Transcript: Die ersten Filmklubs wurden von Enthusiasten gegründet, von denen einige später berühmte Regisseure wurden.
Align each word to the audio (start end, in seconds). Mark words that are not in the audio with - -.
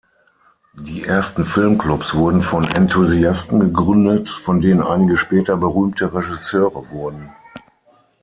Die 0.79 1.03
ersten 1.03 1.45
Filmklubs 1.45 2.15
wurden 2.15 2.41
von 2.41 2.63
Enthusiasten 2.65 3.59
gegründet, 3.59 4.29
von 4.29 4.59
denen 4.59 4.81
einige 4.81 5.15
später 5.15 5.57
berühmte 5.57 6.11
Regisseure 6.11 6.89
wurden. 6.89 7.29